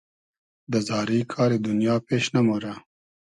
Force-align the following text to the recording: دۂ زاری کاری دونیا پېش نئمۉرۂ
دۂ 0.71 0.79
زاری 0.87 1.19
کاری 1.33 1.57
دونیا 1.65 1.95
پېش 2.07 2.23
نئمۉرۂ 2.33 2.73